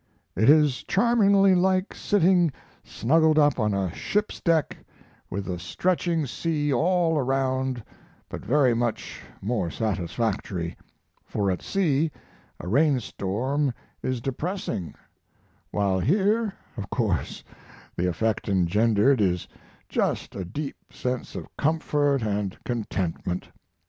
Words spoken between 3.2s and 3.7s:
up